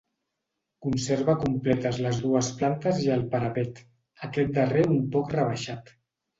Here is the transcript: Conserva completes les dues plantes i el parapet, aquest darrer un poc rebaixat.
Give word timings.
Conserva 0.85 1.35
completes 1.43 1.99
les 2.07 2.23
dues 2.25 2.49
plantes 2.63 3.03
i 3.05 3.13
el 3.19 3.23
parapet, 3.37 3.85
aquest 4.31 4.59
darrer 4.59 4.89
un 4.99 5.01
poc 5.19 5.33
rebaixat. 5.41 5.97